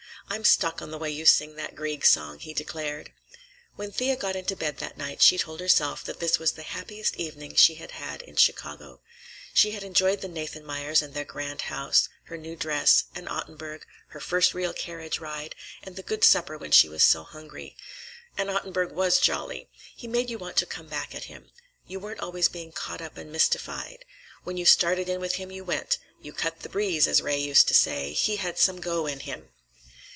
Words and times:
"I'm 0.29 0.45
stuck 0.45 0.81
on 0.81 0.91
the 0.91 0.97
way 0.97 1.11
you 1.11 1.25
sing 1.25 1.55
that 1.57 1.75
Grieg 1.75 2.05
song," 2.05 2.39
he 2.39 2.53
declared. 2.53 3.11
When 3.75 3.91
Thea 3.91 4.15
got 4.15 4.37
into 4.37 4.55
bed 4.55 4.77
that 4.77 4.97
night 4.97 5.21
she 5.21 5.37
told 5.37 5.59
herself 5.59 6.05
that 6.05 6.21
this 6.21 6.39
was 6.39 6.53
the 6.53 6.63
happiest 6.63 7.17
evening 7.17 7.55
she 7.55 7.75
had 7.75 7.91
had 7.91 8.21
in 8.21 8.37
Chicago. 8.37 9.01
She 9.53 9.71
had 9.71 9.83
enjoyed 9.83 10.21
the 10.21 10.29
Nathanmeyers 10.29 11.01
and 11.01 11.13
their 11.13 11.25
grand 11.25 11.63
house, 11.63 12.07
her 12.25 12.37
new 12.37 12.55
dress, 12.55 13.03
and 13.13 13.27
Ottenburg, 13.27 13.85
her 14.09 14.21
first 14.21 14.53
real 14.53 14.71
carriage 14.71 15.19
ride, 15.19 15.53
and 15.83 15.97
the 15.97 16.01
good 16.03 16.23
supper 16.23 16.57
when 16.57 16.71
she 16.71 16.87
was 16.87 17.03
so 17.03 17.23
hungry. 17.23 17.75
And 18.37 18.49
Ottenburg 18.49 18.93
was 18.93 19.19
jolly! 19.19 19.69
He 19.97 20.07
made 20.07 20.29
you 20.29 20.37
want 20.37 20.55
to 20.57 20.65
come 20.65 20.87
back 20.87 21.13
at 21.13 21.25
him. 21.25 21.51
You 21.87 21.99
weren't 21.99 22.21
always 22.21 22.47
being 22.47 22.71
caught 22.71 23.01
up 23.01 23.17
and 23.17 23.33
mystified. 23.33 24.05
When 24.45 24.55
you 24.55 24.65
started 24.65 25.09
in 25.09 25.19
with 25.19 25.35
him, 25.35 25.51
you 25.51 25.65
went; 25.65 25.97
you 26.21 26.31
cut 26.31 26.61
the 26.61 26.69
breeze, 26.69 27.05
as 27.05 27.21
Ray 27.21 27.39
used 27.39 27.67
to 27.67 27.73
say. 27.73 28.13
He 28.13 28.37
had 28.37 28.57
some 28.57 28.79
go 28.79 29.05
in 29.07 29.19
him. 29.21 29.49